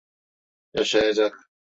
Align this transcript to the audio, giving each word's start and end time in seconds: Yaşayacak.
Yaşayacak. 0.73 1.51